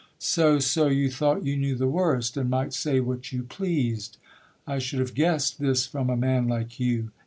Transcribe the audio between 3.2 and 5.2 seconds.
you pleased. I should have